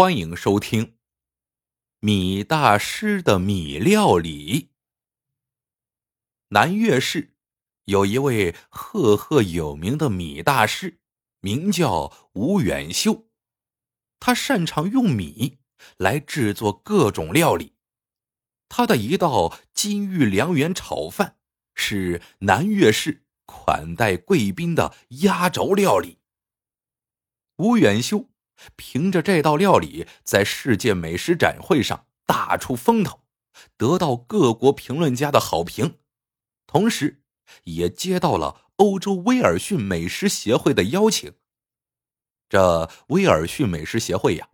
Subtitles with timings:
[0.00, 0.96] 欢迎收听
[1.98, 4.70] 米大师的米料理。
[6.48, 7.34] 南岳市
[7.84, 11.00] 有一位赫赫有名的米大师，
[11.40, 13.28] 名叫吴远修。
[14.18, 15.58] 他擅长用米
[15.98, 17.74] 来制作各种料理。
[18.70, 21.36] 他的一道金玉良缘炒饭
[21.74, 26.20] 是南岳市款待贵宾的压轴料理。
[27.56, 28.29] 吴远修。
[28.76, 33.20] 凭着这道料理，在世界美食展会上大出风头，
[33.76, 35.98] 得到各国评论家的好评，
[36.66, 37.22] 同时，
[37.64, 41.34] 也接到了欧洲威尔逊美食协会的邀请。
[42.48, 44.48] 这威尔逊美食协会呀，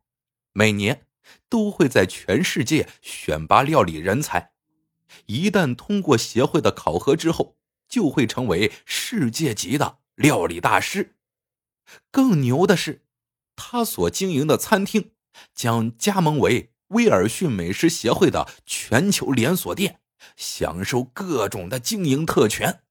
[0.53, 1.07] 每年
[1.49, 4.53] 都会在全世界选拔料理人才，
[5.27, 7.57] 一旦通过协会的考核之后，
[7.89, 11.17] 就会成为世界级的料理大师。
[12.11, 13.06] 更牛的是。
[13.57, 15.11] 他所经营的餐厅
[15.55, 20.01] 将加盟为威尔逊美食协会的全球连锁店，
[20.37, 22.83] 享受各种的经营特权。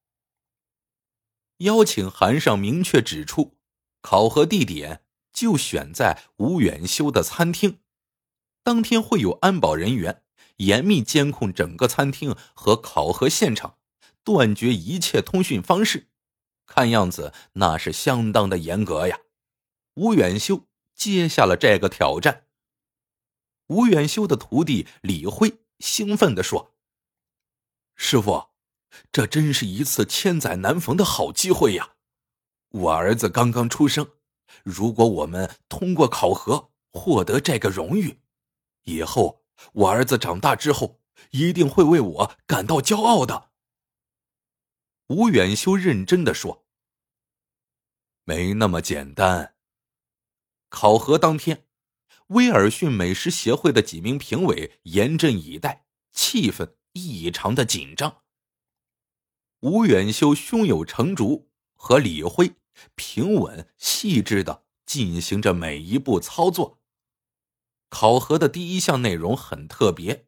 [1.60, 3.56] 邀请函上明确指出，
[4.02, 7.80] 考核地点就选在吴远修的餐厅，
[8.62, 10.24] 当天会有安保人员
[10.58, 13.78] 严密监控整个餐厅和考核现场，
[14.24, 16.10] 断绝一切通讯方式。
[16.66, 19.20] 看样子那是相当的严格呀。
[19.96, 22.48] 吴远修接下了这个挑战。
[23.68, 26.76] 吴远修的徒弟李辉兴奋地说
[27.96, 28.50] ：“师傅，
[29.12, 31.96] 这真是一次千载难逢的好机会呀！
[32.70, 34.12] 我儿子刚刚出生，
[34.64, 38.20] 如果我们通过考核获得这个荣誉，
[38.84, 41.02] 以后我儿子长大之后
[41.32, 43.52] 一定会为我感到骄傲的。”
[45.08, 46.66] 吴远修认真的说
[48.26, 49.55] ：“没那么简单。”
[50.70, 51.66] 考核当天，
[52.28, 58.24] 威尔逊美食协会的几名评委严阵以待，气氛异常的紧张。
[59.62, 62.54] 吴远修胸有成竹，和李辉
[62.96, 66.80] 平稳细致的进行着每一步操作。
[67.90, 70.28] 考核的第一项内容很特别，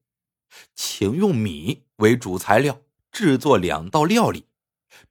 [0.73, 2.81] 请用米为主材料
[3.11, 4.45] 制作两道料理，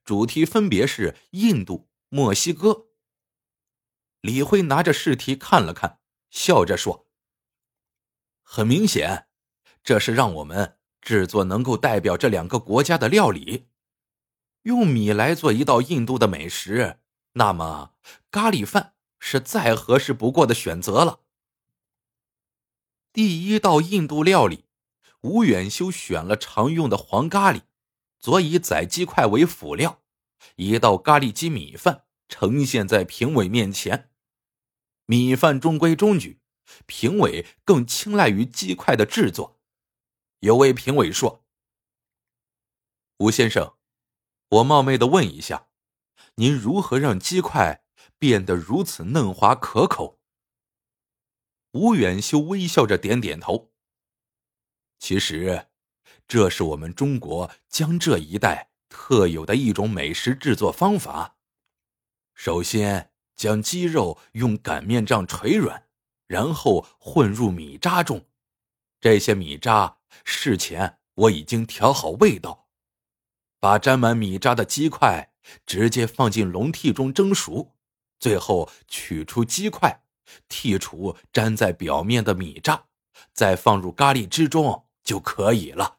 [0.03, 2.86] 主题分别是印度、墨西哥。
[4.26, 6.00] 李辉拿着试题看了看，
[6.31, 7.06] 笑着说
[8.42, 9.28] ：“很明显，
[9.84, 13.69] 这是让我们制作能够代表这两个国家的料理。
[14.62, 16.98] 用米来做一道印度的美食，
[17.34, 17.92] 那么
[18.32, 21.20] 咖喱饭是再合适不过的选择了。”
[23.15, 24.65] 第一道印度料理，
[25.20, 27.62] 吴远修选了常用的黄咖喱，
[28.19, 30.03] 佐以宰鸡块为辅料，
[30.56, 34.10] 一道咖喱鸡米饭呈现在评委面前。
[35.06, 36.41] 米饭中规中矩，
[36.87, 39.61] 评委更青睐于鸡块的制作。
[40.41, 41.47] 有位评委说
[43.19, 43.77] ：“吴先生，
[44.49, 45.69] 我冒昧的问一下，
[46.34, 47.84] 您如何让鸡块
[48.19, 50.21] 变得如此嫩滑可口？”
[51.72, 53.72] 吴远修微笑着点点头。
[54.99, 55.69] 其实，
[56.27, 61.37] 这是我们中国江浙一带特有的一种美食制作方法。
[62.34, 63.16] 首先。
[63.36, 65.84] 将鸡肉用擀面杖捶软，
[66.26, 68.24] 然后混入米渣中。
[69.00, 72.66] 这些米渣事前我已经调好味道。
[73.60, 75.32] 把沾满米渣的鸡块
[75.64, 77.74] 直接放进笼屉中蒸熟，
[78.19, 80.03] 最后取出鸡块，
[80.48, 82.86] 剔除粘在表面的米渣，
[83.32, 85.98] 再放入咖喱汁中就可以了。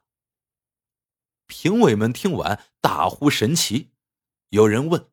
[1.46, 3.92] 评委们听完大呼神奇，
[4.50, 5.10] 有人问。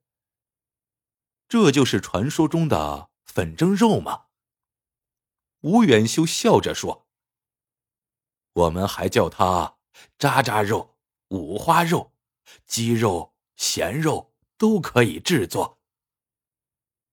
[1.54, 4.24] 这就是传说中的粉蒸肉吗？
[5.60, 7.06] 吴远修笑着说
[8.54, 9.78] ：“我们还叫它
[10.18, 10.98] 渣渣肉、
[11.28, 12.12] 五花肉、
[12.66, 15.80] 鸡肉、咸肉都可以制作。”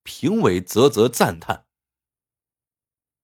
[0.02, 1.68] 评委啧啧赞叹：“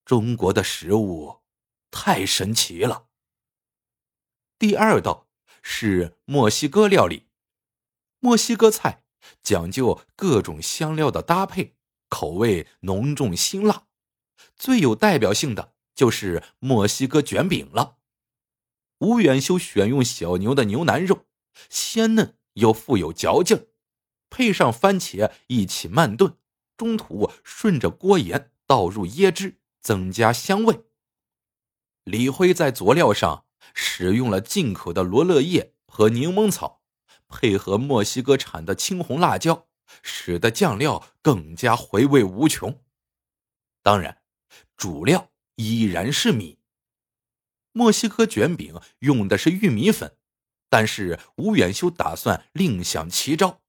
[0.06, 1.42] 中国的食物
[1.90, 3.08] 太神奇了。”
[4.60, 5.28] 第二道
[5.64, 7.28] 是墨西哥料理，
[8.20, 9.06] 墨西哥菜。
[9.44, 11.76] 讲究各种香料的搭配，
[12.10, 13.84] 口味浓重辛辣，
[14.56, 17.98] 最有代表性的就是墨西哥卷饼了。
[19.00, 21.26] 吴远修选用小牛的牛腩肉，
[21.70, 23.68] 鲜嫩又富有嚼劲儿，
[24.30, 26.36] 配上番茄一起慢炖，
[26.76, 30.86] 中途顺着锅沿倒入椰汁，增加香味。
[32.04, 36.77] 李辉在佐料上使用了进口的罗勒叶和柠檬草。
[37.28, 39.68] 配合墨西哥产的青红辣椒，
[40.02, 42.84] 使得酱料更加回味无穷。
[43.82, 44.22] 当然，
[44.76, 46.60] 主料依然是米。
[47.72, 50.18] 墨西哥卷饼用的是玉米粉，
[50.70, 53.62] 但是吴远修打算另想奇招。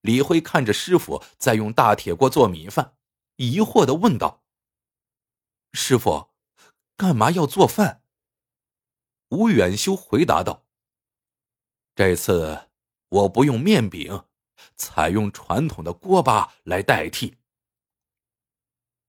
[0.00, 2.96] 李辉看着师傅在用大铁锅做米饭，
[3.36, 4.42] 疑惑的问道
[5.74, 6.30] ：“师傅，
[6.96, 8.02] 干嘛要做饭？”
[9.28, 10.66] 吴远修回答道
[12.00, 12.70] ：“这次
[13.10, 14.24] 我不用面饼，
[14.74, 17.36] 采用传统的锅巴来代替。”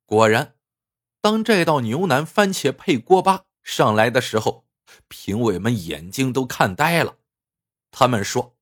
[0.05, 0.57] 果然，
[1.21, 4.67] 当这道牛腩番茄配锅巴上来的时候，
[5.07, 7.19] 评委们眼睛都看呆了。
[7.91, 8.57] 他们说：“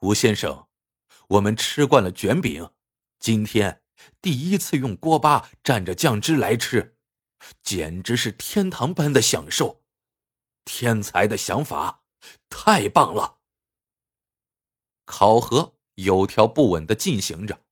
[0.00, 0.66] 吴先生。”
[1.28, 2.72] 我们吃惯了卷饼，
[3.18, 3.80] 今天
[4.20, 6.98] 第一次用锅巴蘸着酱汁来吃，
[7.62, 9.82] 简直是天堂般的享受。
[10.66, 12.01] 天才的想法，
[12.48, 13.38] 太棒了！
[15.04, 17.62] 考核有条不紊的进行着，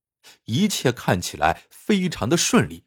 [0.44, 2.84] 一切看起来非常的顺利。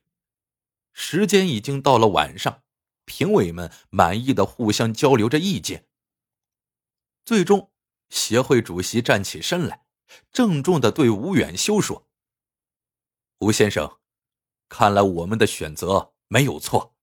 [0.91, 2.63] 时间已经到了晚上，
[3.05, 5.87] 评委们满意的互相交流着意见。
[7.25, 7.71] 最终，
[8.09, 9.85] 协会主席站起身来。
[10.31, 12.07] 郑重的对吴远修说
[13.39, 13.99] ：“吴先生，
[14.69, 16.95] 看来我们的选择没有错，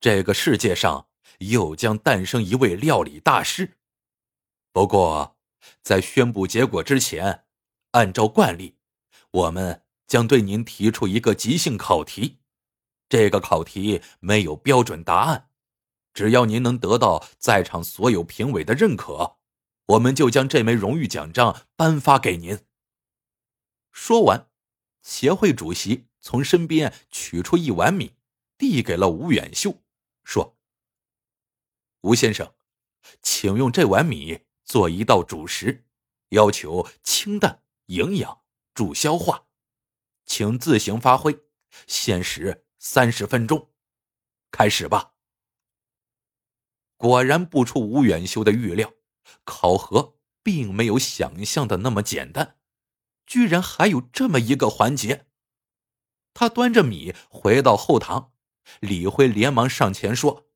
[0.00, 1.08] 这个世界上
[1.38, 3.78] 又将诞生一位料理大师。
[4.72, 5.36] 不过，
[5.82, 7.44] 在宣布结果之前，
[7.92, 8.76] 按照惯例，
[9.30, 12.38] 我们将对您提出一个即兴考题。
[13.08, 15.50] 这个考题没有标准答案，
[16.14, 19.38] 只要您能得到在场所有评委的认可。”
[19.90, 22.60] 我们就将这枚荣誉奖章颁发给您。
[23.90, 24.48] 说完，
[25.02, 28.14] 协会主席从身边取出一碗米，
[28.56, 29.82] 递给了吴远秀，
[30.22, 30.56] 说
[32.02, 32.54] ：“吴先生，
[33.20, 35.84] 请用这碗米做一道主食，
[36.28, 39.48] 要求清淡、营养、助消化，
[40.24, 41.36] 请自行发挥。
[41.88, 43.72] 限时三十分钟，
[44.52, 45.14] 开始吧。”
[46.96, 48.92] 果然不出吴远修的预料。
[49.44, 52.56] 考核并没有想象的那么简单，
[53.26, 55.26] 居然还有这么一个环节。
[56.32, 58.32] 他端着米回到后堂，
[58.78, 60.48] 李辉连忙上前说：“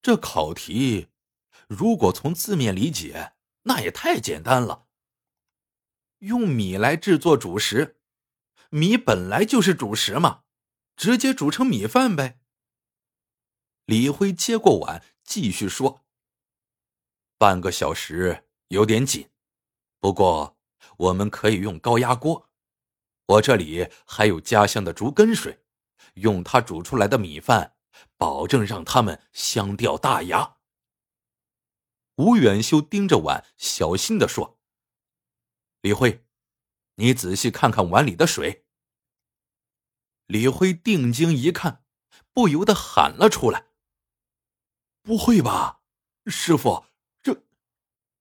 [0.00, 1.08] 这考题，
[1.68, 4.86] 如果从字面理解，那也太简单了。
[6.20, 8.00] 用米来制作主食，
[8.70, 10.42] 米本来就是主食嘛，
[10.96, 12.40] 直接煮成米饭呗。”
[13.86, 16.04] 李辉接过碗，继续说。
[17.36, 19.30] 半个小时有点紧，
[20.00, 20.58] 不过
[20.96, 22.50] 我们可以用高压锅。
[23.26, 25.62] 我这里还有家乡的竹根水，
[26.14, 27.76] 用它煮出来的米饭，
[28.16, 30.57] 保证让它们香掉大牙。
[32.18, 34.58] 吴远修盯着碗，小心的说
[35.82, 36.24] ：“李辉，
[36.96, 38.66] 你仔细看看碗里的水。”
[40.26, 41.84] 李辉定睛一看，
[42.32, 43.68] 不由得喊了出来
[45.02, 45.82] ：“不会吧，
[46.26, 46.86] 师傅！”
[47.22, 47.44] 这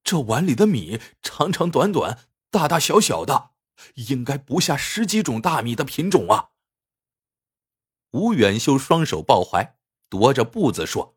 [0.04, 3.56] 这碗里的米长长短短、大大小小的，
[3.96, 6.52] 应该不下十几种大米的品种啊！
[8.12, 9.80] 吴远修双手抱怀，
[10.12, 11.17] 踱着步子说：“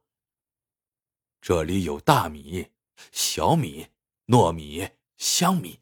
[1.41, 2.71] 这里有大米、
[3.13, 3.89] 小米、
[4.27, 5.81] 糯米、香米，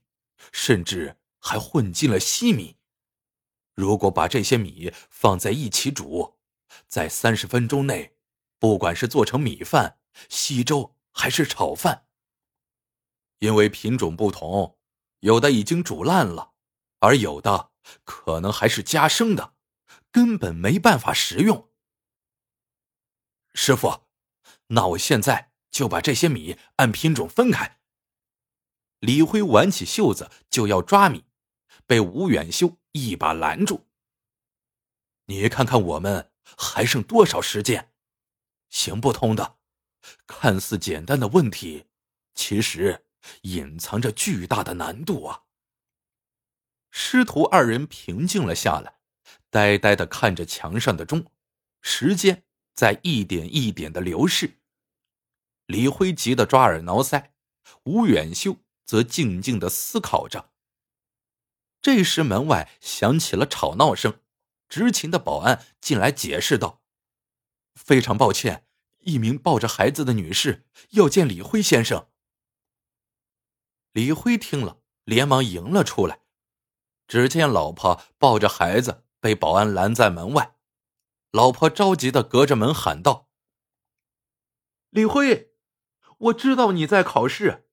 [0.53, 2.77] 甚至还混进了稀米。
[3.75, 6.39] 如果把这些米放在一起煮，
[6.87, 8.17] 在三十分钟内，
[8.59, 9.99] 不管是做成米饭、
[10.29, 12.07] 稀粥还是炒饭。”
[13.41, 14.79] 因为品种不同，
[15.21, 16.55] 有的已经煮烂了，
[16.99, 17.71] 而有的
[18.03, 19.55] 可能还是加生的，
[20.11, 21.71] 根本没办法食用。
[23.55, 24.08] 师傅，
[24.69, 27.79] 那我现在就把这些米按品种分开。
[29.01, 31.25] 李辉挽起袖子就要抓米，
[31.87, 33.87] 被吴远修一把拦住。
[35.27, 37.93] 你看看我们还剩多少时间？
[38.69, 39.59] 行不通的，
[40.27, 41.87] 看似简单的问题，
[42.35, 43.05] 其实……
[43.43, 45.43] 隐藏着巨大的难度啊！
[46.91, 49.01] 师徒二人平静了下来，
[49.51, 51.27] 呆呆的看着墙上的钟，
[51.83, 52.45] 时间
[52.75, 54.58] 在一点一点的流逝。
[55.69, 57.33] 李辉急得抓耳挠腮，
[57.85, 58.57] 吴远修
[58.87, 60.51] 则静静的思考着。
[61.83, 64.23] 这时门外响起了吵闹声，
[64.67, 66.81] 执勤的保安进来解释道
[67.77, 68.67] ：“非常抱歉，
[69.01, 72.09] 一名抱着孩子的女士要见李辉先生。”
[73.93, 76.23] 李辉听了，连忙迎了出来。
[77.07, 80.57] 只见老婆抱着孩子被保安拦在门外，
[81.31, 83.29] 老婆着急的隔着门喊道
[84.89, 85.53] ：“李辉，
[86.19, 87.69] 我知道你在考试，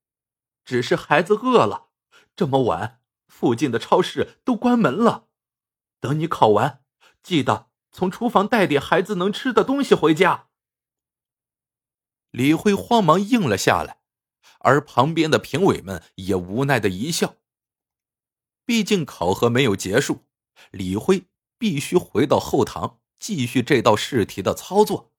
[0.63, 1.87] 只是孩子饿了。
[2.35, 5.27] 这么晚，附近的超市都关门了。
[5.99, 6.83] 等你考完，
[7.23, 10.49] 记得从厨房带点孩子能吃的东西回家。
[12.29, 14.01] 李辉慌忙应了下来，
[14.59, 17.37] 而旁边的评委们也无奈的一笑。
[18.65, 20.25] 毕竟考核没有结束，
[20.71, 21.25] 李辉
[21.57, 25.13] 必须回到后堂继续这道试题的操作。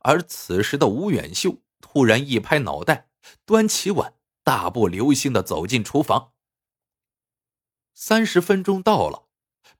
[0.00, 3.08] 而此时的吴远秀突然一拍脑袋，
[3.44, 6.32] 端起碗，大步流星的走进厨房。
[7.94, 9.28] 三十分钟到了，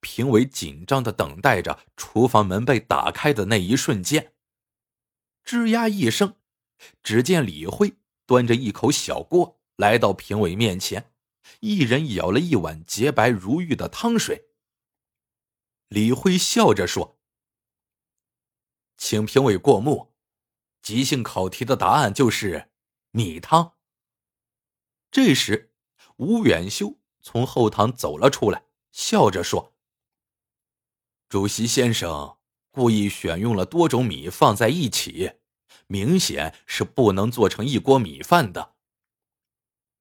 [0.01, 4.35] 评委紧张的等待着厨房门被打开的那一瞬间。
[5.45, 6.37] 吱呀一声。
[7.03, 11.13] 只见李辉端着一口小锅来到评委面前，
[11.59, 14.51] 一人舀了一碗洁白如玉的汤水。
[15.89, 17.19] 李辉笑着说
[18.97, 20.08] ：“请评委过目，
[20.83, 22.71] 即兴考题的答案就是
[23.11, 23.75] 米汤。”
[25.11, 25.73] 这时，
[26.17, 29.75] 吴远修从后堂走了出来，笑着说
[31.29, 32.37] ：“主席先生
[32.71, 35.33] 故意选用了多种米放在一起。”
[35.91, 38.75] 明显是不能做成一锅米饭的。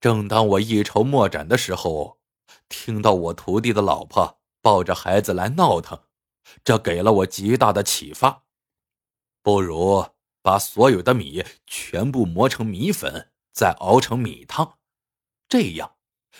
[0.02, 2.20] 正当我一筹莫展的时候，
[2.68, 6.04] 听到我徒弟的老婆抱着孩子来闹腾，
[6.62, 8.44] 这给了我极大的启发。
[9.42, 10.06] 不如
[10.42, 14.78] 把所有的米全部磨成米粉，再熬成米汤，
[15.50, 15.98] 这样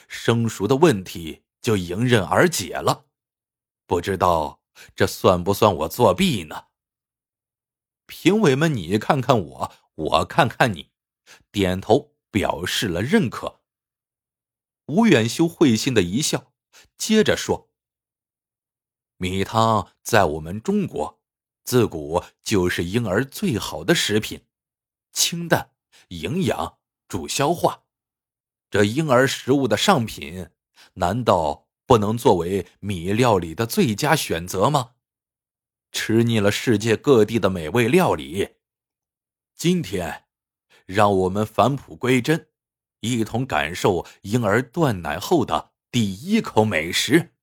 [0.08, 3.06] 生熟的问题就迎刃而解了。
[3.86, 4.62] 不知道
[4.96, 6.66] 这算不算我作弊呢？
[8.06, 10.92] 评委们，你看看我，我看看你，
[11.52, 13.62] 点头表示了认可。
[14.86, 16.54] 吴远修会心的一笑，
[16.98, 17.70] 接着说
[19.18, 21.17] ：“米汤在我们中国，
[21.68, 24.46] 自古就是婴儿最好的食品，
[25.12, 25.72] 清淡、
[26.08, 26.78] 营养、
[27.10, 27.84] 助消化。
[28.70, 30.48] 这婴儿食物的上品，
[30.94, 34.92] 难道不能作为米料理的最佳选择吗？”
[35.92, 38.56] 吃腻了世界各地的美味料理，
[39.54, 40.24] 今天，
[40.86, 42.48] 让我们返璞归真，
[43.02, 47.36] 一同感受婴儿断奶后的第一口美食。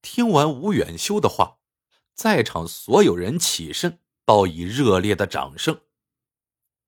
[0.00, 1.58] 听完吴远修的话，
[2.16, 5.82] 在场所有人起身报以热烈的掌声。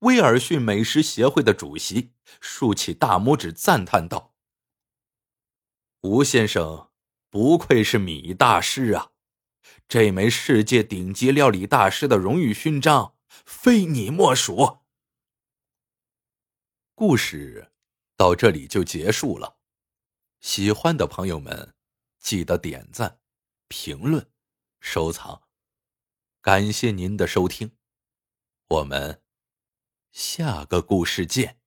[0.00, 4.34] 威尔逊美食协会的主席竖起大拇指赞叹道
[6.00, 6.90] ：“吴先生，
[7.28, 9.12] 不愧是米大师啊！”
[9.86, 14.78] 这枚世界顶级料理大师的荣誉勋章，非你莫属。
[16.94, 17.72] 故事
[18.16, 19.58] 到这里就结束了，
[20.40, 21.74] 喜欢的朋友们
[22.18, 23.20] 记得点赞、
[23.68, 24.30] 评论、
[24.80, 25.42] 收藏，
[26.40, 27.72] 感谢您的收听，
[28.68, 29.22] 我们
[30.12, 31.57] 下个故事见。